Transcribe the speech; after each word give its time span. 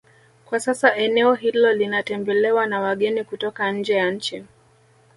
Kwa 0.45 0.59
sasa 0.59 0.95
eneo 0.95 1.33
hilo 1.33 1.73
linatembelewa 1.73 2.65
na 2.65 2.79
wageni 2.79 3.23
kutoka 3.23 3.71
nje 3.71 3.93
ya 3.93 4.11
nchi 4.11 4.43